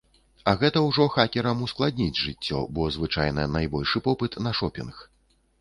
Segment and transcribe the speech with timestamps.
[0.51, 5.07] А гэта ўжо хакерам ускладніць жыццё, бо звычайна найбольшы попыт на шопінг.